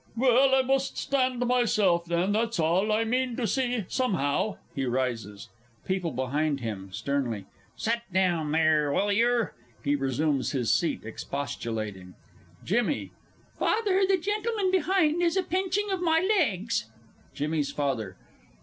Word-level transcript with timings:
Well, 0.17 0.55
I 0.55 0.63
must 0.63 0.97
stand 0.97 1.45
myself 1.45 2.05
then, 2.05 2.31
that's 2.31 2.59
all. 2.59 2.91
I 2.91 3.03
mean 3.03 3.35
to 3.35 3.45
see, 3.45 3.85
somehow! 3.87 4.57
[He 4.73 4.83
rises. 4.83 5.49
PEOPLE 5.85 6.13
BEHIND 6.13 6.61
HIM 6.61 6.89
(sternly). 6.91 7.45
Set 7.77 8.11
down 8.11 8.51
there, 8.51 8.91
will 8.91 9.11
yer? 9.11 9.53
[He 9.83 9.95
resumes 9.95 10.53
his 10.53 10.73
seat 10.73 11.03
expostulating. 11.03 12.15
JIMMY. 12.65 13.11
Father, 13.59 14.01
the 14.09 14.17
gentleman 14.17 14.71
behind 14.71 15.21
is 15.21 15.37
a 15.37 15.43
pinching 15.43 15.91
of 15.91 16.01
my 16.01 16.17
legs! 16.19 16.85
JIMMY'S 17.35 17.69
FATHER. 17.71 18.15